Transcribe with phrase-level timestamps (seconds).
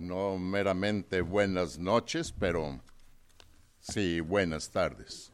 [0.00, 2.80] no meramente buenas noches, pero
[3.78, 5.30] sí buenas tardes.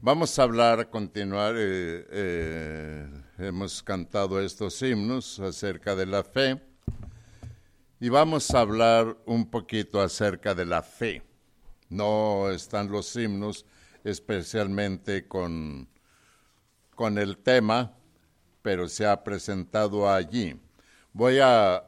[0.00, 6.58] Vamos a hablar, a continuar, eh, eh, hemos cantado estos himnos acerca de la fe
[8.00, 11.22] y vamos a hablar un poquito acerca de la fe.
[11.90, 13.66] No están los himnos
[14.04, 15.86] especialmente con,
[16.94, 17.92] con el tema,
[18.62, 20.58] pero se ha presentado allí.
[21.12, 21.84] Voy a,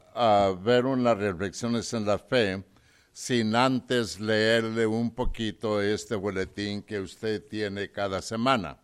[0.63, 2.63] ver unas reflexiones en la fe
[3.11, 8.77] sin antes leerle un poquito este boletín que usted tiene cada semana.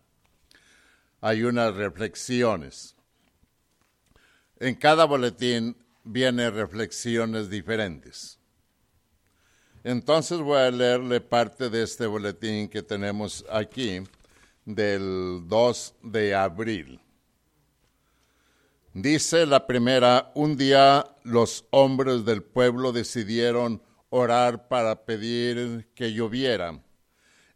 [1.20, 2.96] Hay unas reflexiones.
[4.58, 8.38] En cada boletín vienen reflexiones diferentes.
[9.84, 14.02] Entonces voy a leerle parte de este boletín que tenemos aquí
[14.64, 17.00] del 2 de abril.
[18.94, 26.78] Dice la primera, un día los hombres del pueblo decidieron orar para pedir que lloviera.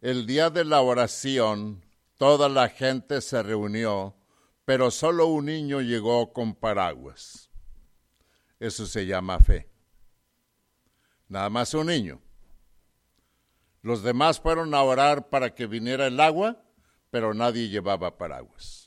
[0.01, 1.85] El día de la oración,
[2.17, 4.15] toda la gente se reunió,
[4.65, 7.51] pero solo un niño llegó con paraguas.
[8.59, 9.69] Eso se llama fe.
[11.29, 12.19] Nada más un niño.
[13.83, 16.63] Los demás fueron a orar para que viniera el agua,
[17.11, 18.86] pero nadie llevaba paraguas.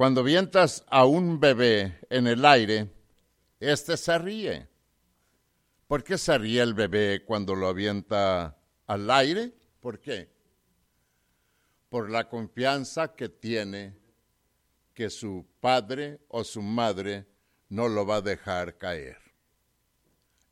[0.00, 2.90] Cuando vientas a un bebé en el aire,
[3.60, 4.66] éste se ríe.
[5.86, 8.56] ¿Por qué se ríe el bebé cuando lo avienta
[8.86, 9.52] al aire?
[9.78, 10.32] ¿Por qué?
[11.90, 13.94] Por la confianza que tiene
[14.94, 17.26] que su padre o su madre
[17.68, 19.18] no lo va a dejar caer.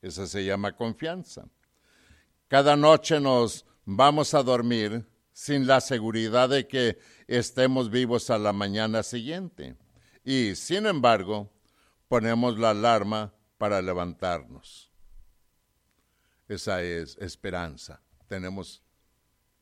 [0.03, 1.49] Esa se llama confianza.
[2.49, 8.53] Cada noche nos vamos a dormir sin la seguridad de que estemos vivos a la
[8.53, 9.77] mañana siguiente.
[10.25, 11.53] Y, sin embargo,
[12.09, 14.91] ponemos la alarma para levantarnos.
[16.49, 18.01] Esa es esperanza.
[18.27, 18.83] Tenemos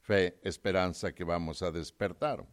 [0.00, 2.46] fe, esperanza que vamos a despertar.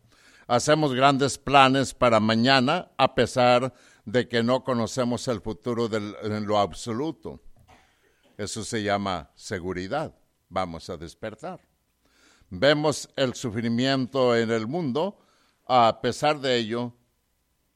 [0.48, 3.74] Hacemos grandes planes para mañana a pesar
[4.04, 7.42] de que no conocemos el futuro en lo absoluto.
[8.38, 10.14] Eso se llama seguridad.
[10.50, 11.73] Vamos a despertar
[12.60, 15.18] vemos el sufrimiento en el mundo,
[15.66, 16.94] a pesar de ello,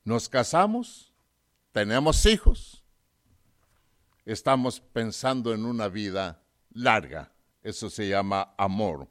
[0.03, 1.11] nos casamos,
[1.71, 2.83] tenemos hijos,
[4.23, 7.31] estamos pensando en una vida larga,
[7.63, 9.07] eso se llama amor.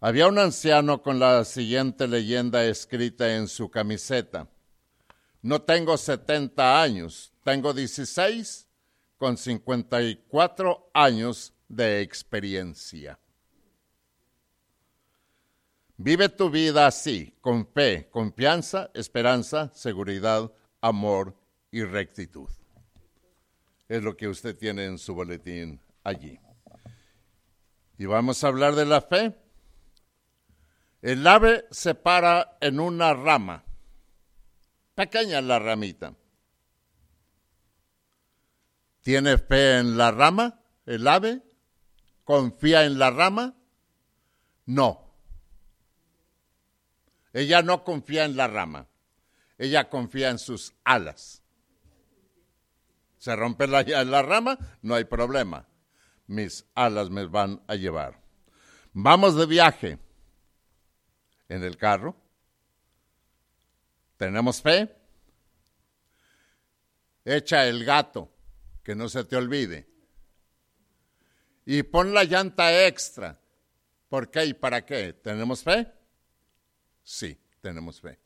[0.00, 4.48] Había un anciano con la siguiente leyenda escrita en su camiseta.
[5.40, 8.66] No tengo 70 años, tengo 16
[9.18, 13.20] con 54 años de experiencia.
[15.96, 20.50] Vive tu vida así, con fe, confianza, esperanza, seguridad,
[20.80, 21.36] amor
[21.70, 22.48] y rectitud.
[23.88, 26.40] Es lo que usted tiene en su boletín allí.
[27.96, 29.36] Y vamos a hablar de la fe.
[31.00, 33.62] El ave se para en una rama,
[34.96, 36.14] pequeña la ramita.
[39.00, 41.42] ¿Tiene fe en la rama, el ave?
[42.24, 43.54] ¿Confía en la rama?
[44.66, 45.03] No
[47.34, 48.86] ella no confía en la rama,
[49.58, 51.42] ella confía en sus alas.
[53.18, 55.66] Se rompe la, la rama, no hay problema.
[56.26, 58.22] Mis alas me van a llevar.
[58.92, 59.98] Vamos de viaje
[61.48, 62.16] en el carro.
[64.16, 64.96] ¿Tenemos fe?
[67.24, 68.32] Echa el gato,
[68.84, 69.88] que no se te olvide.
[71.66, 73.40] Y pon la llanta extra.
[74.08, 75.14] ¿Por qué y para qué?
[75.14, 76.03] ¿Tenemos fe?
[77.04, 78.18] Sí, tenemos fe.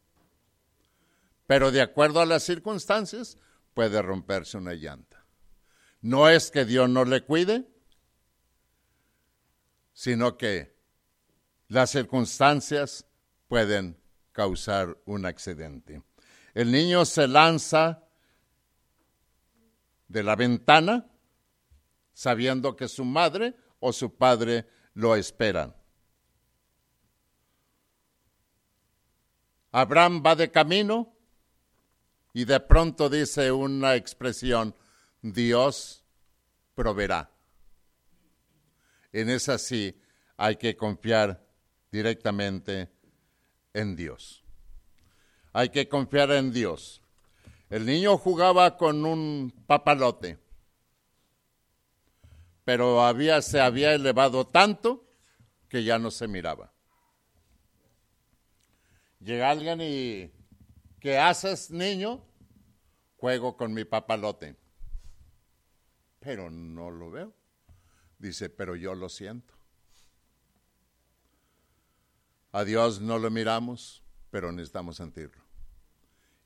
[1.46, 3.36] Pero de acuerdo a las circunstancias,
[3.74, 5.24] puede romperse una llanta.
[6.00, 7.66] No es que Dios no le cuide,
[9.92, 10.76] sino que
[11.68, 13.04] las circunstancias
[13.48, 13.98] pueden
[14.32, 16.02] causar un accidente.
[16.54, 18.04] El niño se lanza
[20.06, 21.06] de la ventana
[22.12, 25.74] sabiendo que su madre o su padre lo esperan.
[29.72, 31.12] Abraham va de camino
[32.32, 34.74] y de pronto dice una expresión,
[35.22, 36.04] Dios
[36.74, 37.30] proveerá.
[39.12, 40.00] En esa sí
[40.36, 41.44] hay que confiar
[41.90, 42.90] directamente
[43.74, 44.44] en Dios.
[45.52, 47.02] Hay que confiar en Dios.
[47.70, 50.38] El niño jugaba con un papalote,
[52.64, 55.04] pero había, se había elevado tanto
[55.68, 56.72] que ya no se miraba.
[59.20, 60.30] Llega alguien y,
[61.00, 62.24] ¿qué haces, niño?
[63.16, 64.56] Juego con mi papalote.
[66.20, 67.32] pero no lo veo.
[68.18, 69.54] Dice, pero yo lo siento.
[72.52, 75.42] A Dios no lo miramos, pero necesitamos sentirlo.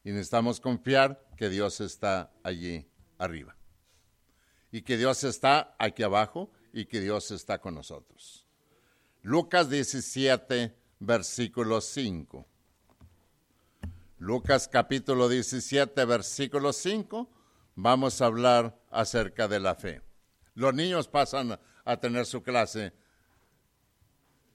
[0.05, 2.87] Y necesitamos confiar que Dios está allí
[3.19, 3.57] arriba.
[4.71, 8.47] Y que Dios está aquí abajo y que Dios está con nosotros.
[9.23, 12.47] Lucas 17, versículo 5.
[14.23, 17.29] Lucas capítulo 17, versículo 5,
[17.75, 20.01] vamos a hablar acerca de la fe.
[20.55, 22.93] Los niños pasan a tener su clase.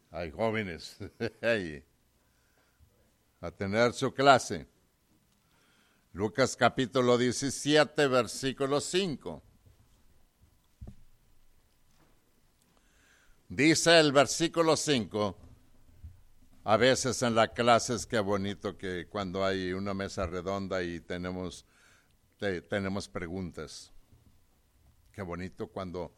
[0.10, 0.98] Hay jóvenes
[3.42, 4.70] a tener su clase.
[6.14, 9.44] Lucas capítulo 17, versículo 5.
[13.50, 15.47] Dice el versículo 5,
[16.70, 21.00] a veces en la clase es que bonito que cuando hay una mesa redonda y
[21.00, 21.66] tenemos,
[22.68, 23.94] tenemos preguntas.
[25.14, 26.14] Qué bonito cuando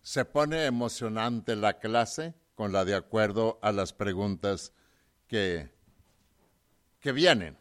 [0.00, 4.72] se pone emocionante la clase con la de acuerdo a las preguntas
[5.26, 5.74] que,
[6.98, 7.58] que vienen.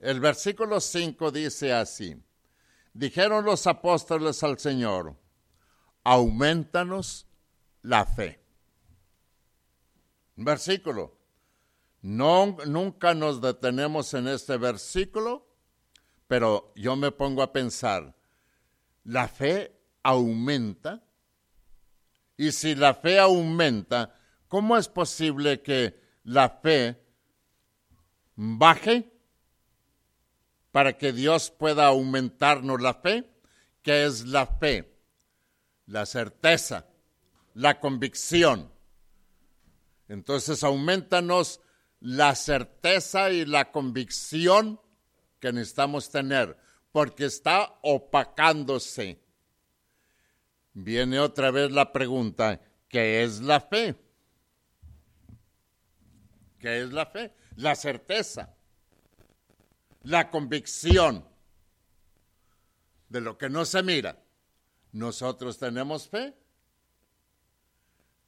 [0.00, 2.20] El versículo 5 dice así,
[2.92, 5.14] dijeron los apóstoles al Señor,
[6.02, 7.28] aumentanos
[7.82, 8.43] la fe
[10.36, 11.18] versículo.
[12.02, 15.48] No, nunca nos detenemos en este versículo,
[16.26, 18.14] pero yo me pongo a pensar,
[19.04, 21.02] la fe aumenta.
[22.36, 27.00] Y si la fe aumenta, ¿cómo es posible que la fe
[28.34, 29.10] baje
[30.72, 33.30] para que Dios pueda aumentarnos la fe?
[33.82, 34.98] ¿Qué es la fe?
[35.86, 36.86] La certeza,
[37.54, 38.73] la convicción
[40.08, 41.60] entonces, aumentanos
[42.00, 44.80] la certeza y la convicción
[45.40, 46.56] que necesitamos tener,
[46.92, 49.20] porque está opacándose.
[50.74, 53.96] Viene otra vez la pregunta, ¿qué es la fe?
[56.58, 57.32] ¿Qué es la fe?
[57.56, 58.54] La certeza,
[60.02, 61.26] la convicción
[63.08, 64.18] de lo que no se mira.
[64.92, 66.34] ¿Nosotros tenemos fe?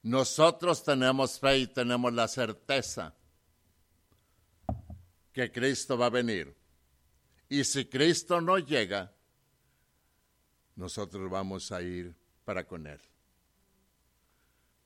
[0.07, 3.13] Nosotros tenemos fe y tenemos la certeza
[5.33, 6.57] que Cristo va a venir.
[7.49, 9.13] Y si Cristo no llega,
[10.77, 12.15] nosotros vamos a ir
[12.45, 13.01] para con Él.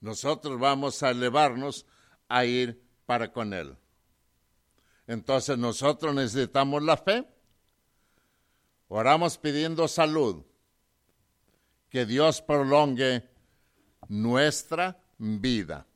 [0.00, 1.84] Nosotros vamos a elevarnos
[2.26, 3.76] a ir para con Él.
[5.06, 7.28] Entonces nosotros necesitamos la fe.
[8.88, 10.46] Oramos pidiendo salud.
[11.90, 13.28] Que Dios prolongue
[14.08, 15.86] nuestra vida.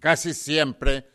[0.00, 1.08] Casi siempre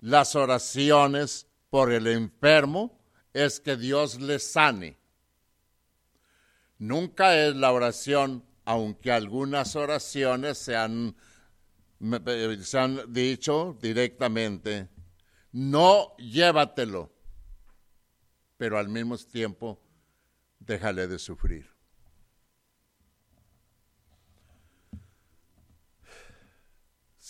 [0.00, 2.98] las oraciones por el enfermo
[3.32, 4.96] es que Dios le sane.
[6.78, 11.16] Nunca es la oración, aunque algunas oraciones se han,
[12.62, 14.88] se han dicho directamente,
[15.52, 17.12] no llévatelo,
[18.56, 19.80] pero al mismo tiempo
[20.60, 21.77] déjale de sufrir.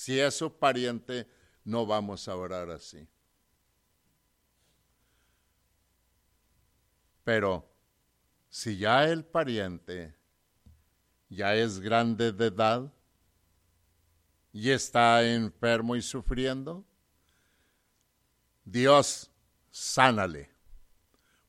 [0.08, 1.28] Si es su pariente,
[1.64, 3.06] no vamos a orar así.
[7.22, 7.70] Pero
[8.48, 10.14] si ya el pariente
[11.28, 12.90] ya es grande de edad
[14.50, 16.86] y está enfermo y sufriendo,
[18.64, 19.30] Dios
[19.70, 20.48] sánale,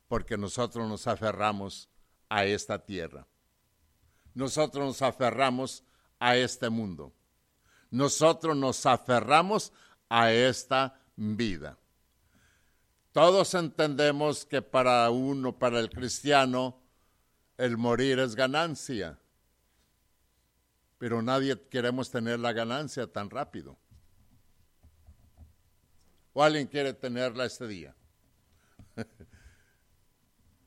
[0.06, 1.88] porque nosotros nos aferramos
[2.28, 3.26] a esta tierra.
[4.34, 5.82] Nosotros nos aferramos
[6.18, 7.14] a este mundo
[7.90, 9.72] nosotros nos aferramos
[10.08, 11.78] a esta vida.
[13.12, 16.80] Todos entendemos que para uno, para el cristiano,
[17.56, 19.18] el morir es ganancia,
[20.98, 23.76] pero nadie queremos tener la ganancia tan rápido.
[26.32, 27.94] ¿O alguien quiere tenerla este día?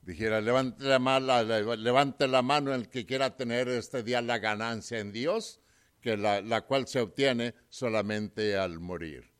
[0.02, 1.42] Dijera, levante la, mano,
[1.76, 5.60] levante la mano el que quiera tener este día la ganancia en Dios
[6.04, 9.32] que la, cual se obtiene solamente al morir.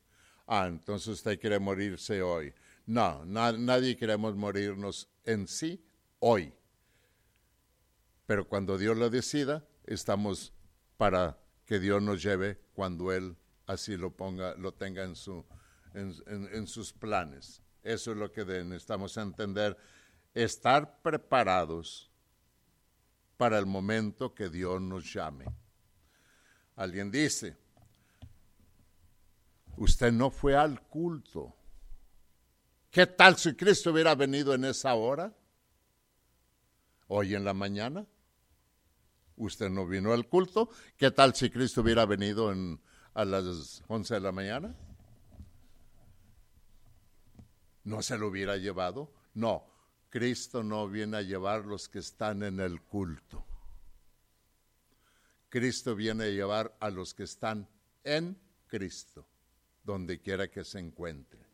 [0.46, 2.54] Ah, entonces usted quiere morirse hoy.
[2.86, 5.84] No, nadie queremos morirnos en sí
[6.20, 6.54] hoy.
[8.24, 10.54] Pero cuando Dios lo decida, estamos
[10.96, 15.44] para que Dios nos lleve cuando Él así lo ponga, lo tenga en, su,
[15.92, 17.60] en sus planes.
[17.82, 19.76] Eso es lo que necesitamos entender.
[20.32, 22.10] Estar preparados
[23.36, 25.44] para el momento que Dios nos llame.
[26.76, 27.56] Alguien dice,
[29.76, 31.54] usted no fue al culto.
[32.90, 35.32] ¿Qué tal si Cristo hubiera venido en esa hora?
[37.08, 38.06] Hoy en la mañana,
[39.36, 40.70] usted no vino al culto.
[40.96, 42.80] ¿Qué tal si Cristo hubiera venido en,
[43.14, 44.74] a las 11 de la mañana?
[47.84, 49.12] ¿No se lo hubiera llevado?
[49.34, 49.64] No,
[50.08, 53.44] Cristo no viene a llevar los que están en el culto.
[55.54, 57.68] Cristo viene a llevar a los que están
[58.02, 59.24] en Cristo,
[59.84, 61.46] donde quiera que se encuentre,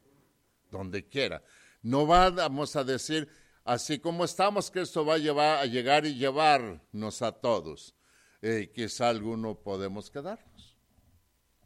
[0.71, 1.45] donde quiera.
[1.83, 3.29] No vamos a decir,
[3.63, 7.95] así como estamos, esto va a, llevar, a llegar y llevarnos a todos.
[8.41, 10.79] Eh, quizá alguno podemos quedarnos,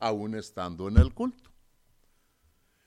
[0.00, 1.52] aún estando en el culto.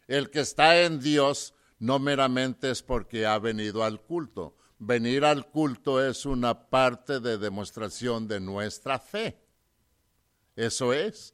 [0.08, 4.58] El que está en Dios no meramente es porque ha venido al culto.
[4.80, 9.40] Venir al culto es una parte de demostración de nuestra fe.
[10.56, 11.34] Eso es.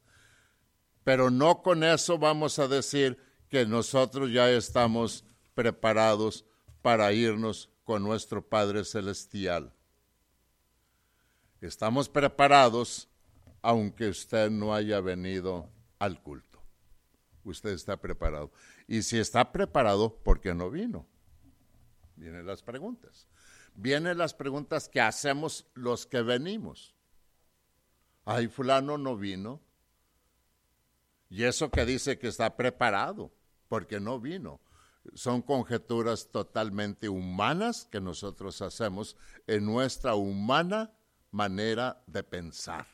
[1.03, 3.17] Pero no con eso vamos a decir
[3.49, 6.45] que nosotros ya estamos preparados
[6.81, 9.73] para irnos con nuestro Padre Celestial.
[11.59, 13.09] Estamos preparados
[13.61, 16.61] aunque usted no haya venido al culto.
[17.45, 18.51] Usted está preparado.
[18.87, 21.07] Y si está preparado, ¿por qué no vino?
[22.15, 23.27] Vienen las preguntas.
[23.75, 26.93] Vienen las preguntas que hacemos los que venimos.
[28.25, 29.59] Ay, fulano no vino.
[31.29, 33.31] Y eso que dice que está preparado,
[33.67, 34.61] porque no vino.
[35.15, 40.91] Son conjeturas totalmente humanas que nosotros hacemos en nuestra humana
[41.31, 42.87] manera de pensar.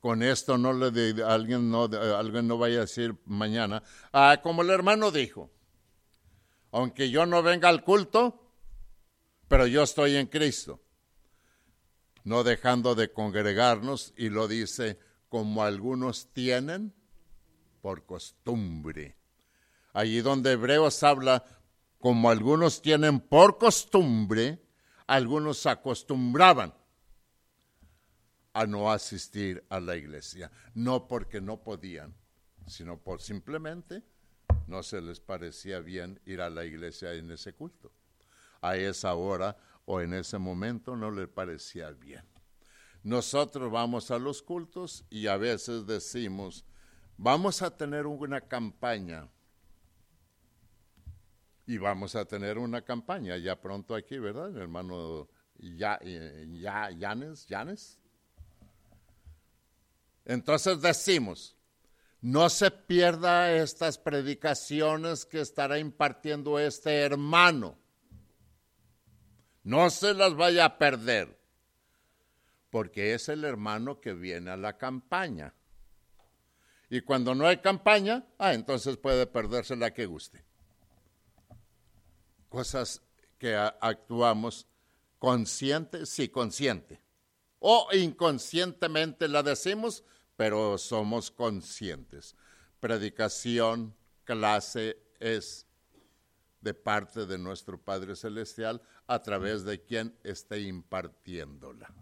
[0.00, 3.82] Con esto no le alguien no alguien no vaya a decir mañana,
[4.12, 5.50] ah, como el hermano dijo,
[6.70, 8.47] aunque yo no venga al culto,
[9.48, 10.80] pero yo estoy en Cristo,
[12.24, 16.94] no dejando de congregarnos y lo dice como algunos tienen
[17.80, 19.16] por costumbre.
[19.94, 21.44] Allí donde Hebreos habla
[21.98, 24.62] como algunos tienen por costumbre,
[25.06, 26.74] algunos acostumbraban
[28.52, 32.14] a no asistir a la iglesia, no porque no podían,
[32.66, 34.02] sino por simplemente
[34.66, 37.90] no se les parecía bien ir a la iglesia en ese culto.
[38.60, 42.24] A esa hora o en ese momento no les parecía bien.
[43.02, 46.64] Nosotros vamos a los cultos y a veces decimos,
[47.16, 49.28] vamos a tener una campaña.
[51.66, 54.56] Y vamos a tener una campaña ya pronto aquí, ¿verdad?
[54.56, 57.98] hermano ya, ya, Yanes, Yanes.
[60.24, 61.56] Entonces decimos,
[62.20, 67.78] no se pierda estas predicaciones que estará impartiendo este hermano.
[69.68, 71.38] No se las vaya a perder,
[72.70, 75.52] porque es el hermano que viene a la campaña.
[76.88, 80.42] Y cuando no hay campaña, ah, entonces puede perderse la que guste.
[82.48, 83.02] Cosas
[83.36, 84.66] que actuamos
[85.18, 87.02] consciente, sí, consciente.
[87.58, 90.02] O inconscientemente la decimos,
[90.38, 92.36] pero somos conscientes.
[92.80, 93.94] Predicación,
[94.24, 95.67] clase es
[96.60, 101.92] de parte de nuestro Padre Celestial a través de quien esté impartiéndola.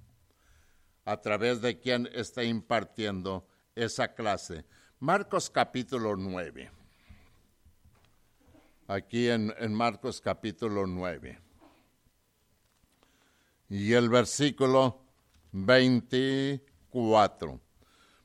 [1.04, 4.64] A través de quien esté impartiendo esa clase.
[4.98, 6.70] Marcos capítulo 9.
[8.88, 11.40] Aquí en, en Marcos capítulo 9.
[13.68, 15.02] Y el versículo
[15.52, 17.60] 24.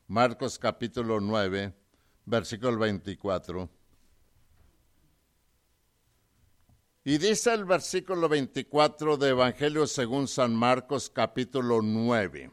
[0.07, 1.73] Marcos capítulo 9,
[2.25, 3.80] versículo 24.
[7.03, 12.51] Y dice el versículo 24 de Evangelio según San Marcos capítulo 9.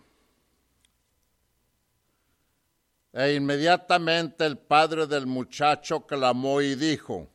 [3.13, 7.31] E inmediatamente el padre del muchacho clamó y dijo,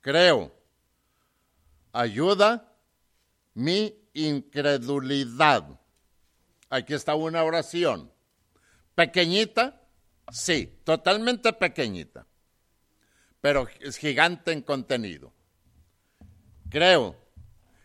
[0.00, 0.54] creo,
[1.92, 2.72] ayuda
[3.54, 5.80] mi incredulidad.
[6.70, 8.12] Aquí está una oración.
[8.94, 9.82] Pequeñita,
[10.30, 12.24] sí, totalmente pequeñita,
[13.40, 15.35] pero es gigante en contenido.
[16.70, 17.16] Creo,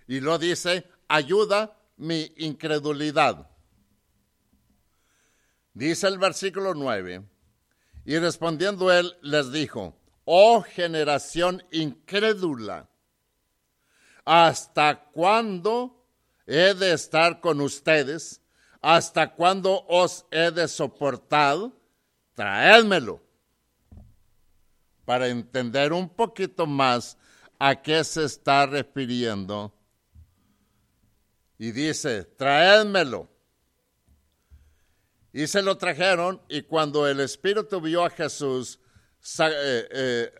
[0.07, 3.47] y lo dice, ayuda mi incredulidad.
[5.73, 7.23] Dice el versículo 9,
[8.05, 9.95] y respondiendo él les dijo,
[10.25, 12.89] oh generación incrédula,
[14.25, 16.05] ¿hasta cuándo
[16.45, 18.41] he de estar con ustedes?
[18.81, 21.71] ¿Hasta cuándo os he de soportar?
[22.33, 23.21] Traédmelo.
[25.05, 27.17] Para entender un poquito más
[27.63, 29.71] a qué se está refiriendo.
[31.59, 33.29] Y dice, traédmelo.
[35.31, 38.79] Y se lo trajeron y cuando el Espíritu vio a Jesús,
[39.37, 40.31] eh, eh,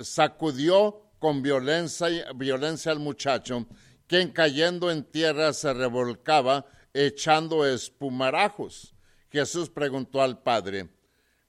[0.00, 3.66] sacudió con violencia, violencia al muchacho
[4.06, 8.94] quien cayendo en tierra se revolcaba echando espumarajos.
[9.28, 10.88] Jesús preguntó al Padre,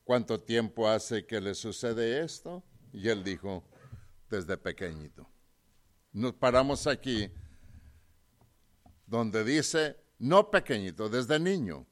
[0.04, 2.64] ¿cuánto tiempo hace que le sucede esto?
[2.92, 3.64] Y él dijo,
[4.36, 5.28] desde pequeñito.
[6.12, 7.32] Nos paramos aquí
[9.08, 11.86] donde dice, no pequeñito, desde niño.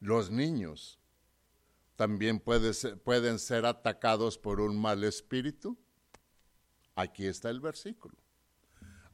[0.00, 0.98] Los niños
[1.96, 5.78] también pueden ser atacados por un mal espíritu.
[6.94, 8.16] Aquí está el versículo.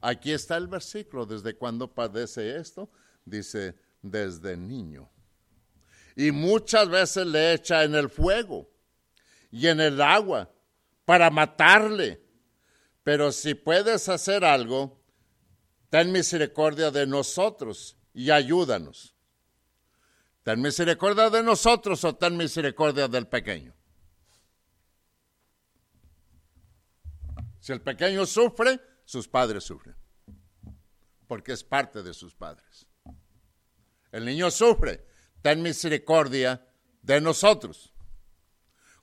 [0.01, 1.25] Aquí está el versículo.
[1.25, 2.89] ¿Desde cuándo padece esto?
[3.23, 5.09] Dice, desde niño.
[6.15, 8.69] Y muchas veces le echa en el fuego
[9.51, 10.51] y en el agua
[11.09, 12.21] para matarle.
[13.03, 15.01] Pero si puedes hacer algo,
[15.89, 19.15] ten misericordia de nosotros y ayúdanos.
[20.43, 23.73] Ten misericordia de nosotros o ten misericordia del pequeño.
[27.59, 29.95] Si el pequeño sufre, sus padres sufren,
[31.25, 32.85] porque es parte de sus padres.
[34.11, 35.07] El niño sufre,
[35.41, 36.63] ten misericordia
[37.01, 37.95] de nosotros.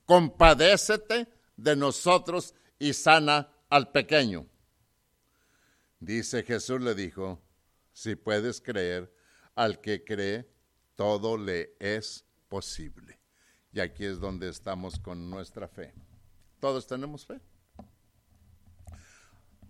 [0.05, 4.45] Compadécete de nosotros y sana al pequeño.
[5.99, 7.41] Dice Jesús le dijo,
[7.91, 9.11] si puedes creer,
[9.55, 10.47] al que cree,
[10.95, 13.19] todo le es posible.
[13.73, 15.93] Y aquí es donde estamos con nuestra fe.
[16.59, 17.41] Todos tenemos fe.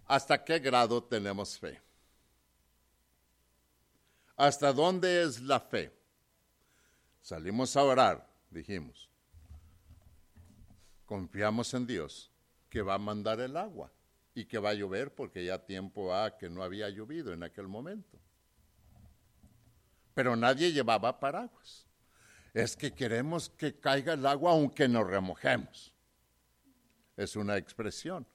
[0.06, 1.82] ¿Hasta qué grado tenemos fe?
[4.36, 5.92] ¿Hasta dónde es la fe?
[7.22, 9.07] Salimos a orar, dijimos.
[11.08, 12.34] Confiamos en Dios
[12.70, 13.94] que va a mandar el agua
[14.36, 17.70] y que va a llover porque ya tiempo ha que no había llovido en aquel
[17.70, 18.20] momento.
[20.14, 21.88] Pero nadie llevaba paraguas.
[22.54, 25.94] Es que queremos que caiga el agua aunque nos remojemos.
[27.16, 28.28] Es una expresión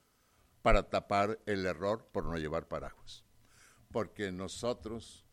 [0.63, 3.23] para tapar el error por no llevar paraguas.
[3.93, 5.27] Porque nosotros,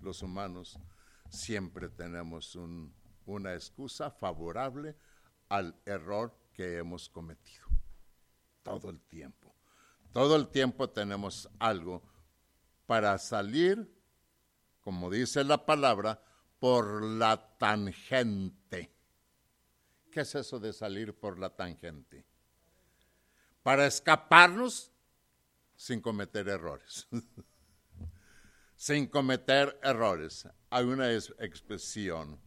[0.00, 0.78] los humanos,
[1.28, 2.56] siempre tenemos
[3.26, 4.96] una excusa favorable
[5.50, 7.66] al error que hemos cometido.
[8.62, 9.54] Todo el tiempo.
[10.12, 12.02] Todo el tiempo tenemos algo
[12.86, 13.92] para salir,
[14.80, 16.22] como dice la palabra,
[16.58, 18.90] por la tangente.
[20.10, 22.24] ¿Qué es eso de salir por la tangente?
[23.66, 24.92] para escaparnos
[25.74, 27.08] sin cometer errores.
[28.76, 30.48] sin cometer errores.
[30.70, 32.40] Hay una expresión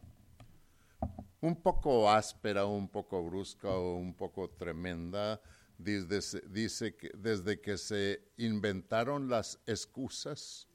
[1.40, 5.40] un poco áspera, un poco brusca o un poco tremenda.
[5.78, 10.68] Dice, dice que desde que se inventaron las excusas,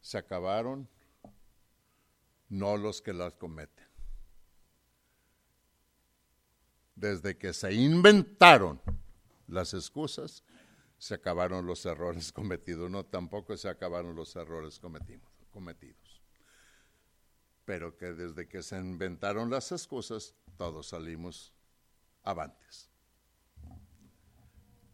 [0.00, 0.88] se acabaron,
[2.48, 3.86] no los que las cometen.
[6.96, 8.80] desde que se inventaron
[9.46, 10.42] las excusas,
[10.98, 12.90] se acabaron los errores cometidos.
[12.90, 16.15] No, tampoco se acabaron los errores cometidos.
[17.66, 21.52] Pero que desde que se inventaron las excusas, todos salimos
[22.22, 22.88] avantes.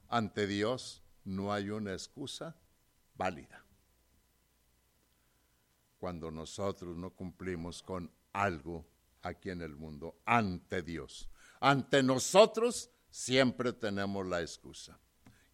[0.08, 2.56] Ante Dios no hay una excusa
[3.14, 3.64] válida.
[6.00, 8.84] Cuando nosotros no cumplimos con algo
[9.22, 11.28] aquí en el mundo, ante Dios
[11.62, 14.98] ante nosotros siempre tenemos la excusa.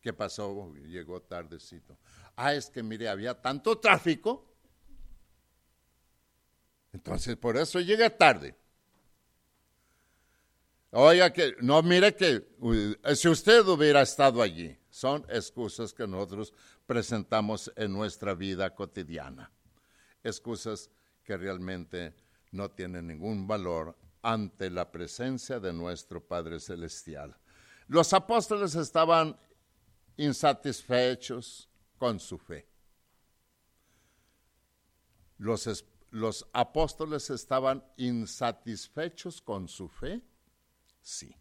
[0.01, 0.73] ¿Qué pasó?
[0.75, 1.99] Llegó tardecito.
[2.35, 4.47] Ah, es que mire, había tanto tráfico.
[6.99, 8.57] Entonces, por eso llegué tarde.
[10.91, 12.45] Oiga, que no, mire que
[13.15, 16.53] si usted hubiera estado allí, son excusas que nosotros
[16.87, 19.49] presentamos en nuestra vida cotidiana.
[20.25, 20.91] Excusas
[21.23, 22.17] que realmente
[22.51, 27.37] no tienen ningún valor ante la presencia de nuestro Padre Celestial.
[27.87, 29.39] Los apóstoles estaban
[30.17, 32.67] insatisfechos con su fe.
[35.39, 35.69] Los,
[36.11, 40.23] los apóstoles estaban insatisfechos con su fe,
[41.01, 41.35] sí.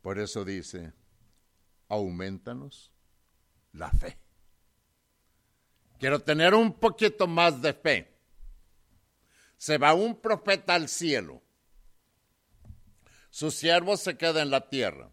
[0.00, 0.92] Por eso dice,
[1.88, 2.92] aumentanos
[3.72, 4.18] la fe.
[5.98, 8.12] Quiero tener un poquito más de fe
[9.62, 11.40] se va un profeta al cielo,
[13.30, 15.08] su siervo se queda en la tierra.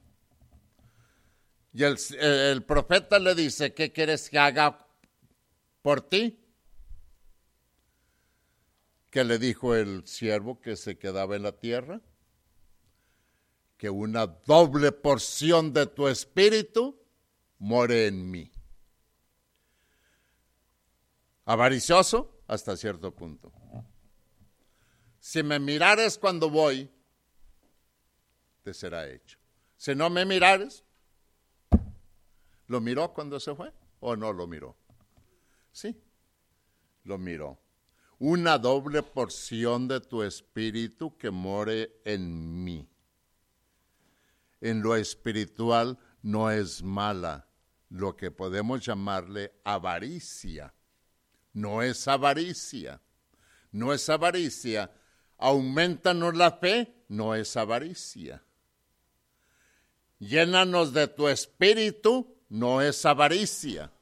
[1.72, 4.88] Y el, profeta le dice, ¿qué quieres que haga
[5.84, 6.38] por ti?
[9.10, 12.02] ¿Qué le dijo el siervo que se quedaba en la tierra?
[13.78, 17.00] Que una doble porción de tu espíritu
[17.58, 18.52] more en mí.
[21.45, 23.52] Avaricioso hasta cierto punto.
[25.19, 26.89] Si me mirares cuando voy,
[28.63, 29.38] te será hecho.
[29.78, 30.84] Si no me mirares,
[32.69, 34.78] ¿Lo miró cuando se fue o no lo miró?
[35.72, 36.00] Sí,
[37.04, 37.60] lo miró.
[38.19, 42.86] Una doble porción de tu espíritu que more en mí.
[44.60, 47.47] En lo espiritual no es mala,
[47.89, 50.73] lo que podemos llamarle avaricia.
[51.53, 53.01] No es avaricia.
[53.71, 54.91] No es avaricia.
[55.38, 58.43] Aumentanos la fe, no es avaricia.
[60.19, 63.93] Llénanos de tu espíritu, no es avaricia.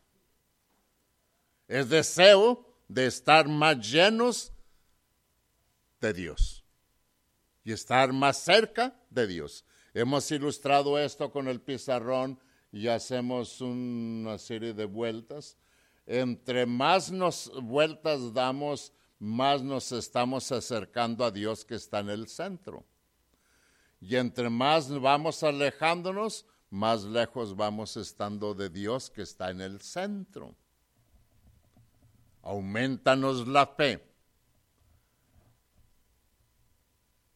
[1.68, 4.52] Es deseo de estar más llenos
[6.00, 6.64] de Dios
[7.64, 9.66] y estar más cerca de Dios.
[9.94, 12.40] Hemos ilustrado esto con el pizarrón
[12.72, 15.58] y hacemos una serie de vueltas.
[16.06, 22.28] Entre más nos vueltas damos, más nos estamos acercando a Dios que está en el
[22.28, 22.86] centro.
[24.00, 29.82] Y entre más vamos alejándonos, más lejos vamos estando de Dios que está en el
[29.82, 30.56] centro.
[32.48, 34.02] Aumentanos la fe.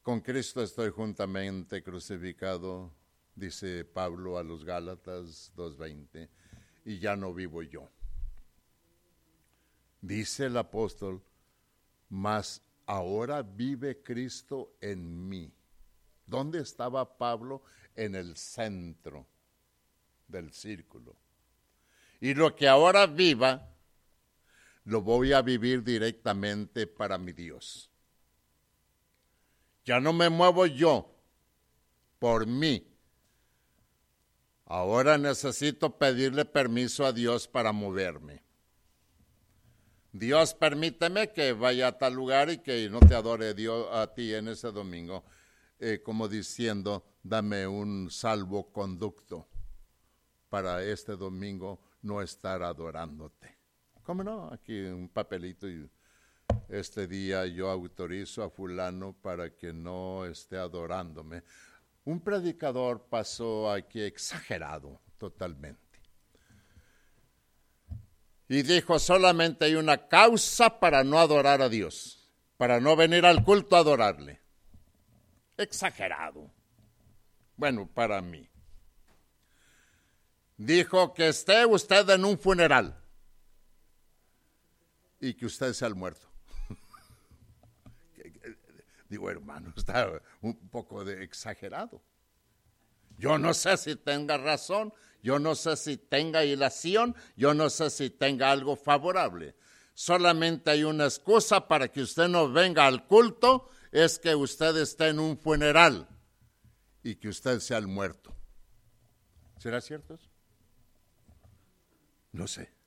[0.01, 2.93] Con Cristo estoy juntamente crucificado,
[3.35, 6.29] dice Pablo a los Gálatas 2.20,
[6.85, 7.89] y ya no vivo yo.
[9.99, 11.21] Dice el apóstol,
[12.07, 15.51] mas ahora vive Cristo en mí.
[16.25, 17.63] ¿Dónde estaba Pablo?
[17.97, 19.27] En el centro
[20.29, 21.17] del círculo.
[22.21, 23.70] Y lo que ahora viva,
[24.85, 27.89] lo voy a vivir directamente para mi Dios.
[29.85, 31.15] Ya no me muevo yo
[32.19, 32.87] por mí.
[34.65, 38.43] Ahora necesito pedirle permiso a Dios para moverme.
[40.13, 44.33] Dios permíteme que vaya a tal lugar y que no te adore Dios a ti
[44.33, 45.23] en ese domingo,
[45.79, 49.47] eh, como diciendo, dame un salvoconducto
[50.49, 53.60] para este domingo no estar adorándote.
[54.03, 54.49] ¿Cómo no?
[54.51, 55.89] Aquí un papelito y
[56.69, 61.43] este día yo autorizo a fulano para que no esté adorándome.
[62.05, 65.91] Un predicador pasó aquí exagerado totalmente
[68.47, 73.45] y dijo, solamente hay una causa para no adorar a Dios, para no venir al
[73.45, 74.41] culto a adorarle.
[75.55, 76.51] Exagerado.
[77.55, 78.49] Bueno, para mí.
[80.57, 83.00] Dijo que esté usted en un funeral
[85.21, 86.27] y que usted sea el muerto.
[89.09, 92.01] Digo, hermano, está un poco exagerado.
[93.17, 97.91] Yo no sé si tenga razón, yo no sé si tenga ilación, yo no sé
[97.91, 99.55] si tenga algo favorable.
[99.93, 105.09] Solamente hay una excusa para que usted no venga al culto, es que usted esté
[105.09, 106.07] en un funeral
[107.03, 108.33] y que usted sea el muerto.
[109.59, 110.27] ¿Será cierto eso?
[112.31, 112.80] No sé.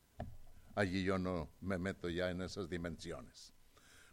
[0.74, 3.52] Allí yo no me meto ya en esas dimensiones.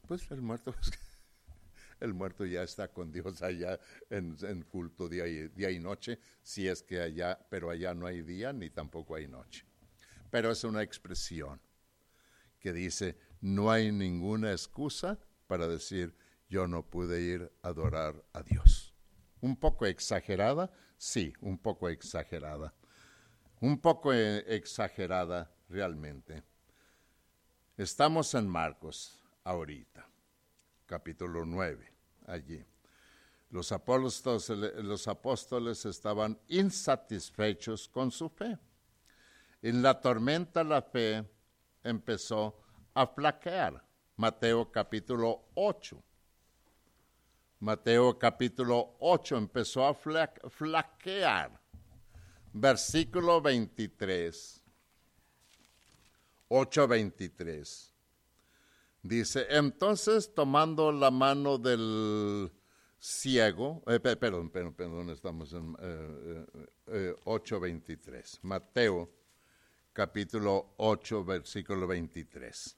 [0.07, 0.75] Pues el muerto
[2.01, 6.67] el muerto ya está con Dios allá en, culto día y, día y noche, si
[6.67, 9.65] es que allá, pero allá no hay día ni tampoco hay noche.
[10.29, 11.61] Pero es una expresión
[12.59, 16.15] que dice, no hay ninguna excusa para decir,
[16.49, 18.93] yo no pude ir a adorar a Dios.
[19.41, 22.73] Un poco exagerada, sí, un poco exagerada.
[23.59, 26.43] Un poco eh, exagerada realmente.
[27.81, 30.07] Estamos en Marcos ahorita,
[30.85, 31.91] capítulo 9
[32.27, 32.63] allí.
[33.49, 38.55] Los apóstoles, estaban insatisfechos con su fe.
[39.63, 41.27] En la tormenta la fe
[41.83, 42.61] empezó
[42.93, 43.83] a flaquear.
[44.15, 46.03] Mateo capítulo 8.
[47.61, 51.59] Mateo capítulo 8 empezó a flaquear.
[52.53, 54.60] Versículo 23.
[56.51, 57.91] 8.23.
[59.03, 62.51] Dice, entonces tomando la mano del
[62.99, 65.73] ciego, eh, perdón, perdón, perdón, estamos en
[66.85, 69.09] 8.23, eh, eh, Mateo
[69.93, 72.77] capítulo 8, versículo 23.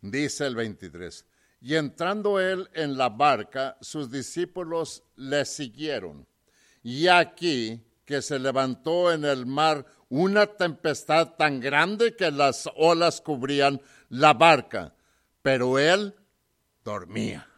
[0.00, 1.26] Dice el 23,
[1.60, 6.26] y entrando él en la barca, sus discípulos le siguieron.
[6.84, 7.80] Y aquí
[8.12, 14.34] que se levantó en el mar una tempestad tan grande que las olas cubrían la
[14.34, 14.94] barca
[15.42, 16.14] pero él
[16.84, 17.48] dormía.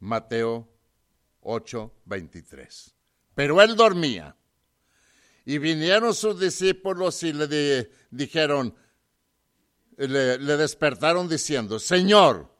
[0.00, 0.68] Mateo
[1.40, 2.94] 8, 23.
[3.34, 4.36] Pero él dormía.
[5.44, 8.74] Y vinieron sus discípulos y le dijeron,
[9.96, 12.50] le despertaron diciendo, Señor,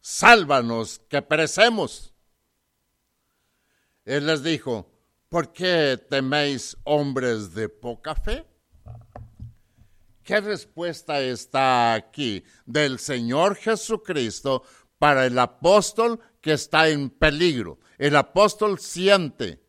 [0.00, 2.14] sálvanos que perecemos.
[4.04, 4.90] Él les dijo,
[5.28, 8.46] ¿Por qué teméis hombres de poca fe?
[10.22, 14.62] ¿Qué respuesta está aquí del Señor Jesucristo
[14.98, 17.78] para el apóstol que está en peligro?
[17.98, 19.62] El apóstol siente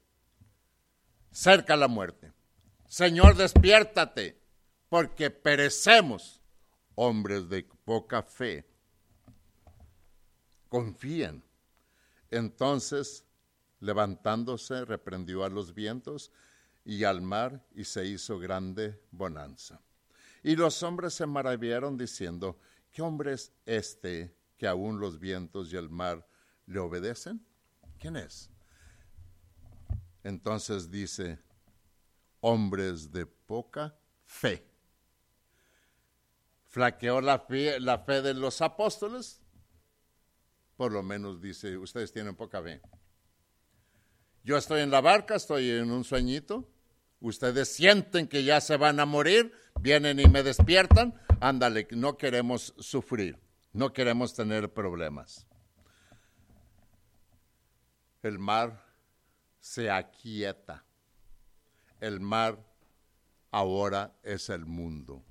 [1.29, 2.31] cerca la muerte.
[2.87, 4.41] Señor, despiértate,
[4.87, 6.41] porque perecemos,
[6.95, 8.65] hombres de poca fe.
[10.69, 11.43] Confíen.
[12.31, 13.25] Entonces,
[13.79, 16.31] levantándose, reprendió a los vientos
[16.85, 19.81] y al mar y se hizo grande bonanza.
[20.43, 22.59] Y los hombres se maravillaron diciendo,
[22.91, 26.27] ¿qué hombre es este que aún los vientos y el mar
[26.65, 27.45] le obedecen?
[27.99, 28.49] ¿Quién es?
[30.23, 31.39] Entonces dice,
[32.41, 34.65] hombres de poca fe.
[36.65, 39.41] ¿Flaqueó la fe, la fe de los apóstoles?
[40.77, 42.81] Por lo menos dice, ustedes tienen poca fe.
[44.43, 46.67] Yo estoy en la barca, estoy en un sueñito,
[47.19, 52.73] ustedes sienten que ya se van a morir, vienen y me despiertan, ándale, no queremos
[52.79, 53.37] sufrir,
[53.73, 55.45] no queremos tener problemas.
[58.21, 58.83] El mar
[59.59, 60.83] se aquieta.
[61.99, 62.57] El mar
[63.51, 65.23] ahora es el mundo.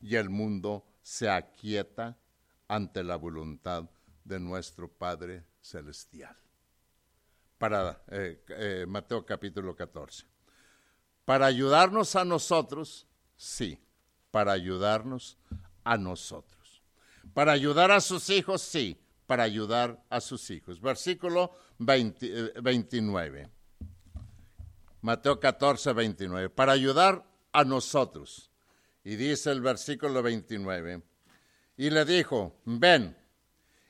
[0.00, 2.18] Y el mundo se aquieta
[2.68, 3.90] ante la voluntad
[4.24, 6.36] de nuestro Padre Celestial.
[7.62, 10.26] Para eh, eh, Mateo capítulo 14.
[11.24, 13.78] Para ayudarnos a nosotros, sí,
[14.32, 15.38] para ayudarnos
[15.84, 16.82] a nosotros.
[17.32, 20.80] Para ayudar a sus hijos, sí, para ayudar a sus hijos.
[20.80, 23.42] Versículo 29.
[23.42, 23.48] Eh,
[25.00, 26.50] Mateo 14, 29.
[26.50, 28.50] Para ayudar a nosotros.
[29.04, 31.00] Y dice el versículo 29.
[31.76, 33.16] Y le dijo, ven.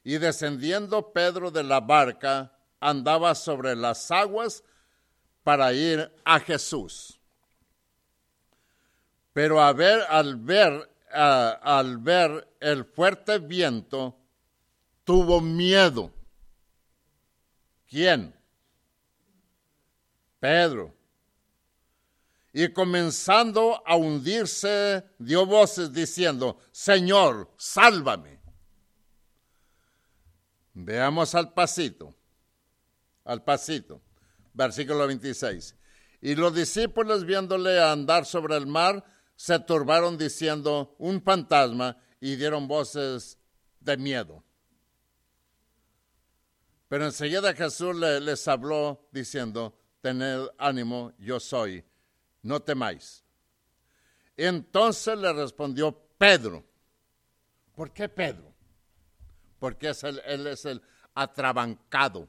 [0.04, 2.52] Y descendiendo Pedro de la barca,
[2.82, 4.62] andaba sobre las aguas
[5.42, 7.18] para ir a Jesús.
[9.32, 14.16] Pero a ver, al ver, al ver el fuerte viento,
[15.04, 16.12] tuvo miedo.
[17.88, 18.34] ¿Quién?
[20.38, 20.94] Pedro.
[22.52, 28.40] Y comenzando a hundirse, dio voces diciendo, Señor, sálvame.
[30.74, 32.14] Veamos al pasito,
[33.24, 34.00] al pasito,
[34.54, 35.76] versículo 26.
[36.20, 39.04] Y los discípulos viéndole andar sobre el mar,
[39.34, 43.38] se turbaron diciendo, un fantasma, y dieron voces
[43.80, 44.44] de miedo.
[46.88, 51.84] Pero enseguida Jesús les habló diciendo, tened ánimo, yo soy,
[52.42, 53.24] no temáis.
[54.36, 56.64] Entonces le respondió Pedro.
[57.74, 58.52] ¿Por qué Pedro?
[59.58, 60.82] Porque es él es el
[61.14, 62.28] atrabancado.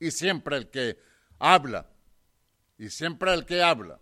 [0.00, 0.98] Y siempre el que
[1.38, 1.88] habla,
[2.78, 4.00] y siempre el que habla.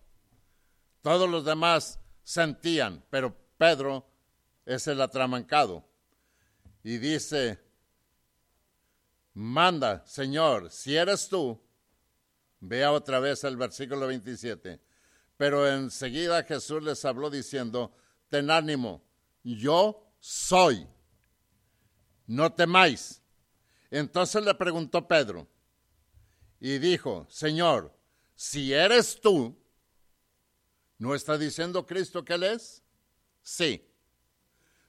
[1.03, 4.09] Todos los demás sentían, pero Pedro
[4.65, 5.85] es el atrabancado.
[6.85, 7.59] Y dice,
[9.35, 11.61] manda, Señor, si eres tú,
[12.61, 14.81] vea otra vez el versículo 27.
[15.37, 17.97] Pero enseguida Jesús les habló diciendo,
[18.29, 19.05] ten ánimo,
[19.43, 20.87] yo soy,
[22.27, 23.23] no temáis.
[23.91, 25.49] Entonces le preguntó Pedro
[26.61, 27.97] y dijo, Señor,
[28.35, 29.57] si eres tú,
[30.99, 32.83] ¿no está diciendo Cristo que Él es?
[33.42, 33.85] Sí.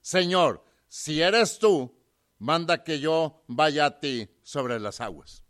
[0.02, 1.96] Señor, si eres tú,
[2.40, 5.44] manda que yo vaya a ti sobre las aguas.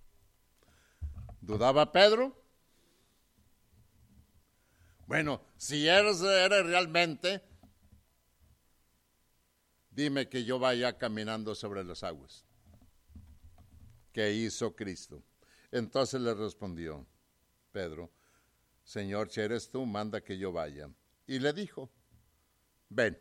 [1.40, 2.36] ¿Dudaba Pedro?
[5.08, 7.42] Bueno, si eres, eres realmente,
[9.90, 12.46] dime que yo vaya caminando sobre las aguas.
[14.12, 15.24] ¿Qué hizo Cristo?
[15.72, 17.06] Entonces le respondió
[17.72, 18.12] Pedro,
[18.84, 20.90] Señor, si eres tú, manda que yo vaya.
[21.28, 21.92] Y le dijo,
[22.90, 23.20] ven.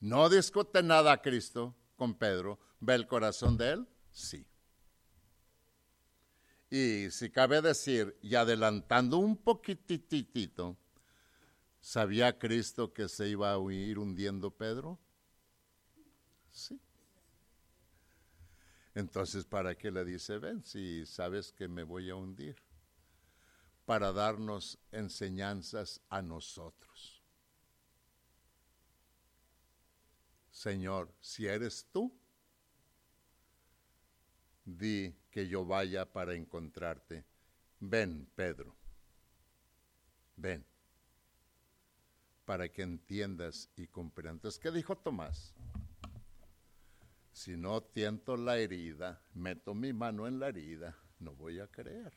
[0.00, 2.60] No discute nada a Cristo con Pedro.
[2.78, 3.88] ¿Ve el corazón de él?
[4.12, 4.46] Sí.
[6.70, 10.76] Y si cabe decir, y adelantando un poquititito,
[11.80, 14.98] ¿sabía Cristo que se iba a ir hundiendo Pedro?
[16.52, 16.80] Sí.
[18.94, 22.56] Entonces, ¿para qué le dice, ven, si sabes que me voy a hundir?
[23.84, 27.22] Para darnos enseñanzas a nosotros.
[30.50, 32.12] Señor, si eres tú,
[34.64, 37.24] di que yo vaya para encontrarte.
[37.80, 38.74] Ven, Pedro,
[40.36, 40.66] ven,
[42.44, 44.58] para que entiendas y comprendas.
[44.58, 45.54] ¿Qué dijo Tomás?
[47.38, 52.12] Si no tiento la herida, meto mi mano en la herida, no voy a creer.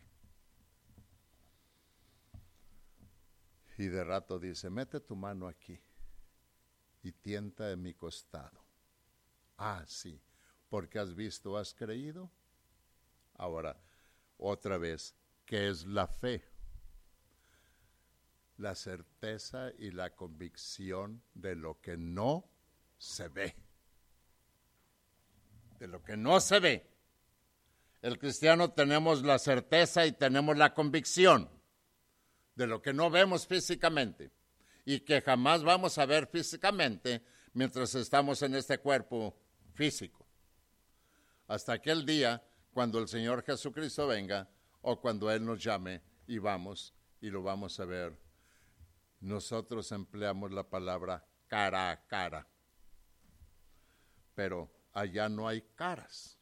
[3.77, 5.79] Y de rato dice, mete tu mano aquí
[7.03, 8.65] y tienta en mi costado.
[9.57, 10.19] Ah, sí,
[10.69, 12.31] porque has visto, has creído.
[13.35, 13.79] Ahora,
[14.39, 15.13] otra vez,
[15.45, 16.43] ¿qué es la fe?
[18.57, 22.49] La certeza y la convicción de lo que no
[22.97, 23.70] se ve.
[25.81, 26.87] De lo que no se ve.
[28.03, 31.49] El cristiano tenemos la certeza y tenemos la convicción
[32.53, 34.29] de lo que no vemos físicamente
[34.85, 39.35] y que jamás vamos a ver físicamente mientras estamos en este cuerpo
[39.73, 40.23] físico.
[41.47, 44.47] Hasta aquel día cuando el Señor Jesucristo venga
[44.83, 48.15] o cuando Él nos llame y vamos y lo vamos a ver.
[49.19, 52.47] Nosotros empleamos la palabra cara a cara,
[54.35, 56.37] pero allá no hay caras.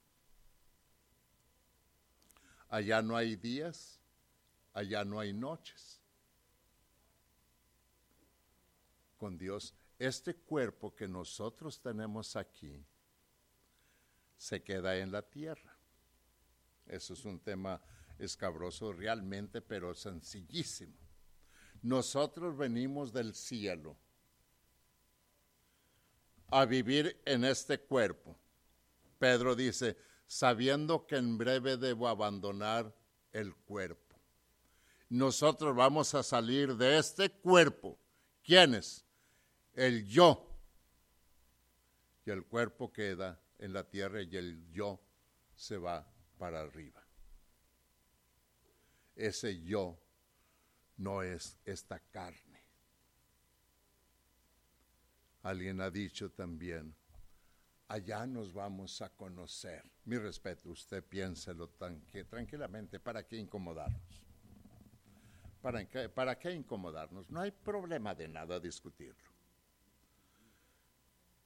[2.69, 3.99] Allá no hay días,
[4.73, 5.99] allá no hay noches.
[9.17, 12.85] Con Dios, este cuerpo que nosotros tenemos aquí
[14.37, 15.75] se queda en la tierra.
[16.85, 17.81] Eso es un tema
[18.17, 20.95] escabroso realmente, pero sencillísimo.
[21.81, 23.97] Nosotros venimos del cielo
[26.51, 28.35] a vivir en este cuerpo.
[29.17, 32.93] Pedro dice, sabiendo que en breve debo abandonar
[33.31, 34.15] el cuerpo.
[35.09, 37.97] Nosotros vamos a salir de este cuerpo.
[38.43, 39.03] ¿Quiénes?
[39.73, 40.45] El yo.
[42.25, 44.99] Y el cuerpo queda en la tierra y el yo
[45.55, 46.07] se va
[46.37, 47.03] para arriba.
[49.15, 49.99] Ese yo
[50.97, 52.48] no es esta carne.
[55.43, 56.93] Alguien ha dicho también,
[57.87, 59.83] allá nos vamos a conocer.
[60.05, 64.21] Mi respeto, usted piénselo tranquilamente, ¿para qué incomodarnos?
[65.61, 67.29] ¿Para qué, ¿Para qué incomodarnos?
[67.29, 69.29] No hay problema de nada discutirlo.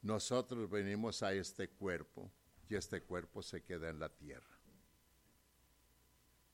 [0.02, 2.30] Nosotros venimos a este cuerpo
[2.68, 4.58] y este cuerpo se queda en la tierra.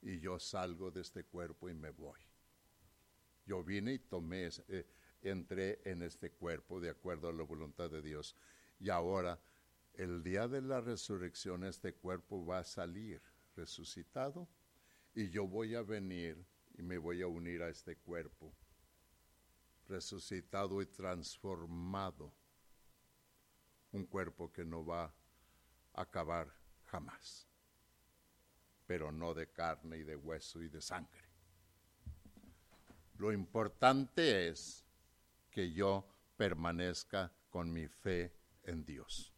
[0.03, 2.21] Y yo salgo de este cuerpo y me voy.
[3.45, 4.87] Yo vine y tomé, eh,
[5.23, 8.37] entré en este cuerpo de acuerdo a la voluntad de Dios.
[8.79, 9.41] Y ahora
[9.95, 13.21] el día de la resurrección este cuerpo va a salir
[13.57, 14.49] resucitado
[15.15, 16.45] y yo voy a venir
[16.79, 18.55] y me voy a unir a este cuerpo
[19.91, 22.33] resucitado y transformado.
[23.93, 26.49] Un cuerpo que no va a acabar
[26.85, 27.49] jamás,
[28.87, 31.25] pero no de carne y de hueso y de sangre.
[33.19, 34.85] Lo importante es
[35.51, 38.33] que yo permanezca con mi fe
[38.63, 39.35] en Dios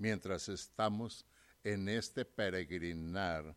[0.00, 1.26] mientras estamos
[1.62, 3.54] en este peregrinar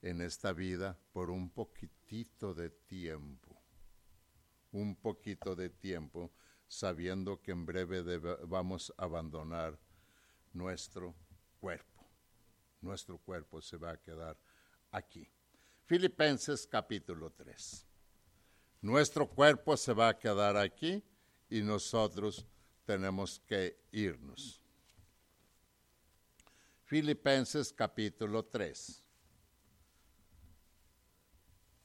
[0.00, 3.62] en esta vida por un poquitito de tiempo,
[4.72, 6.32] un poquito de tiempo,
[6.66, 9.78] sabiendo que en breve vamos a abandonar
[10.54, 11.14] nuestro
[11.60, 12.08] cuerpo.
[12.80, 14.36] Nuestro cuerpo se va a quedar
[14.90, 15.30] aquí.
[15.84, 17.91] Filipenses capítulo 3.
[18.82, 21.04] Nuestro cuerpo se va a quedar aquí
[21.48, 22.44] y nosotros
[22.84, 24.60] tenemos que irnos.
[26.82, 29.04] Filipenses capítulo 3.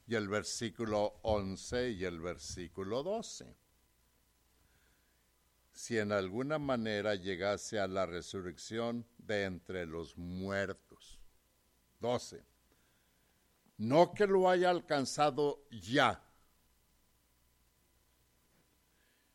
[0.08, 3.56] Y el versículo 11 y el versículo 12.
[5.70, 11.20] Si en alguna manera llegase a la resurrección de entre los muertos.
[12.00, 12.44] 12.
[13.76, 16.27] No que lo haya alcanzado ya,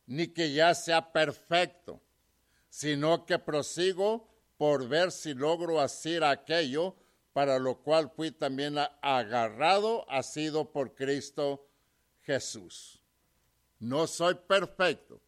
[0.06, 2.00] ni que ya sea perfecto,
[2.68, 6.96] sino que prosigo por ver si logro hacer aquello
[7.32, 11.68] para lo cual fui también agarrado, ha sido por Cristo
[12.22, 13.02] Jesús.
[13.80, 15.20] No soy perfecto.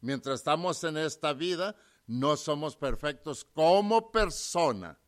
[0.00, 1.76] Mientras estamos en esta vida,
[2.08, 4.98] no somos perfectos como persona.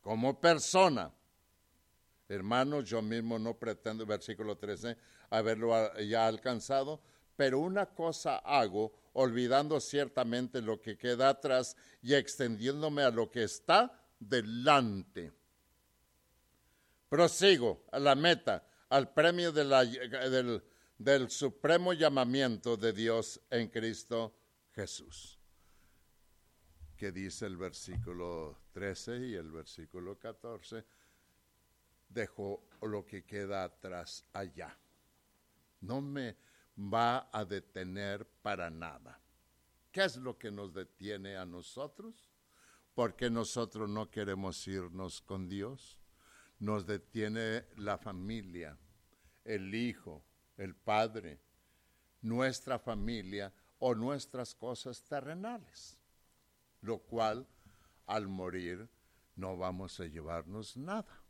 [0.00, 1.14] Como persona.
[2.28, 4.96] Hermanos, yo mismo no pretendo, versículo 13,
[5.30, 7.00] haberlo ya alcanzado,
[7.38, 13.44] pero una cosa hago, olvidando ciertamente lo que queda atrás y extendiéndome a lo que
[13.44, 15.32] está delante.
[17.08, 24.34] Prosigo a la meta, al premio del, supremo llamamiento de Dios en Cristo
[24.72, 25.38] Jesús.
[26.96, 30.84] Que dice el versículo 13 y el versículo 14,
[32.08, 34.76] dejo lo que queda atrás allá.
[35.82, 36.47] No me
[36.78, 39.20] va a detener para nada.
[39.90, 42.30] ¿Qué es lo que nos detiene a nosotros?
[42.94, 45.98] Porque nosotros no queremos irnos con Dios.
[46.60, 48.78] Nos detiene la familia,
[49.44, 50.24] el hijo,
[50.56, 51.40] el padre,
[52.22, 55.96] nuestra familia o nuestras cosas terrenales,
[56.80, 57.46] lo cual
[58.06, 58.88] al morir
[59.36, 61.22] no vamos a llevarnos nada,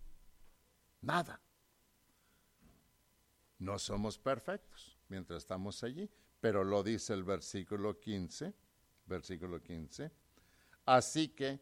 [1.03, 1.41] nada.
[3.59, 6.09] No somos perfectos mientras estamos allí,
[6.41, 8.55] pero lo dice el versículo 15,
[9.07, 10.11] versículo 15.
[10.87, 11.61] Así que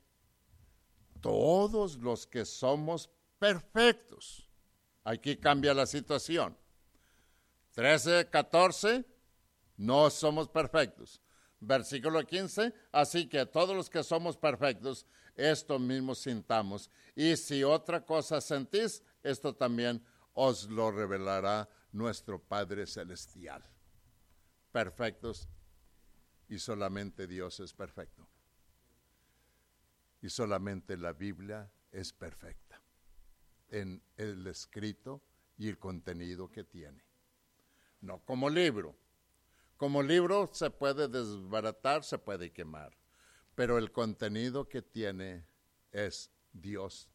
[1.21, 4.49] todos los que somos perfectos,
[5.05, 6.57] aquí cambia la situación.
[7.75, 9.05] 13, 14,
[9.77, 11.21] no somos perfectos.
[11.59, 16.91] Versículo 15, así que todos los que somos perfectos, esto mismo sintamos.
[17.15, 23.65] Y si otra cosa sentís, esto también os lo revelará nuestro Padre Celestial.
[24.71, 25.49] Perfectos
[26.49, 28.29] y solamente Dios es perfecto.
[30.21, 32.83] Y solamente la Biblia es perfecta
[33.69, 35.23] en el escrito
[35.57, 37.03] y el contenido que tiene.
[38.03, 38.95] No como libro.
[39.79, 42.97] Como libro se puede desbaratar, se puede quemar,
[43.55, 45.47] pero el contenido que tiene
[45.93, 47.11] es Dios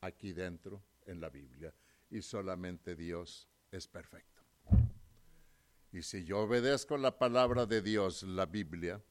[0.00, 1.74] aquí dentro en la Biblia
[2.10, 4.42] y solamente Dios es perfecto.
[5.92, 9.02] Y si yo obedezco la palabra de Dios, la Biblia,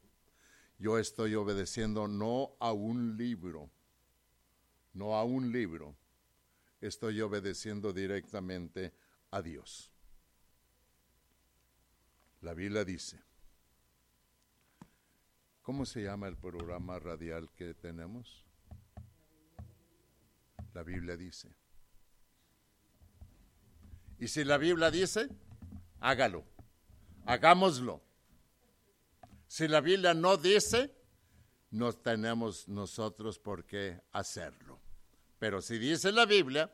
[0.78, 3.70] yo estoy obedeciendo no a un libro,
[4.93, 5.95] no a un libro,
[6.82, 8.93] estoy obedeciendo directamente
[9.32, 9.91] a Dios.
[12.41, 13.24] La Biblia dice,
[15.61, 18.45] ¿cómo se llama el programa radial que tenemos?
[20.74, 21.64] La Biblia dice.
[24.20, 25.30] Y si la Biblia dice,
[25.99, 26.45] hágalo,
[27.26, 28.01] hagámoslo.
[29.47, 30.91] Si la Biblia no dice,
[31.72, 34.80] no tenemos nosotros por qué hacerlo.
[35.39, 36.74] Pero si dice la Biblia,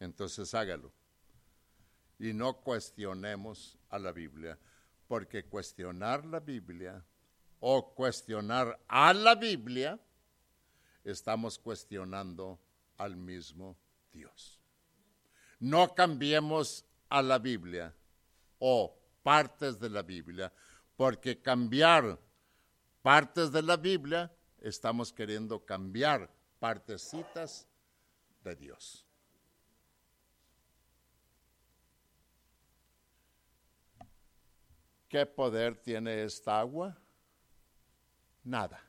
[0.00, 0.92] entonces hágalo.
[2.18, 4.58] Y no cuestionemos a la Biblia,
[5.08, 7.04] porque cuestionar la Biblia
[7.60, 10.00] o cuestionar a la Biblia,
[11.04, 12.58] estamos cuestionando
[12.96, 13.76] al mismo
[14.12, 14.61] Dios.
[15.62, 17.94] No cambiemos a la Biblia
[18.58, 20.52] o partes de la Biblia,
[20.96, 22.18] porque cambiar
[23.00, 27.68] partes de la Biblia, estamos queriendo cambiar partecitas
[28.42, 29.06] de Dios.
[35.08, 36.98] ¿Qué poder tiene esta agua?
[38.42, 38.82] Nada.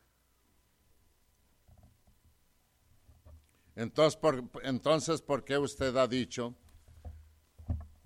[3.76, 6.56] Entonces por, entonces, ¿por qué usted ha dicho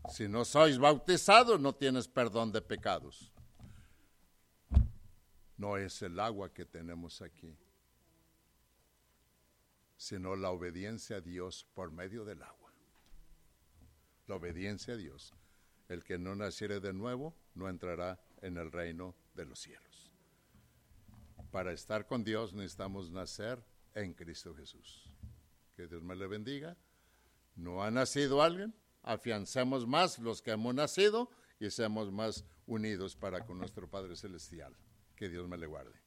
[0.10, 3.32] si no sois bautizados, no tienes perdón de pecados.
[5.58, 7.58] No es el agua que tenemos aquí,
[9.98, 12.72] sino la obediencia a Dios por medio del agua.
[14.28, 15.34] La obediencia a Dios.
[15.90, 20.12] El que no naciere de nuevo no entrará en el reino de los cielos.
[21.52, 23.64] Para estar con Dios necesitamos nacer
[23.96, 25.10] en Cristo Jesús.
[25.76, 26.78] Que Dios me le bendiga.
[27.56, 28.76] ¿No ha nacido alguien?
[29.04, 31.30] Afiancemos más los que hemos nacido
[31.60, 34.76] y seamos más unidos para con nuestro Padre Celestial.
[35.16, 36.07] Que Dios me le guarde.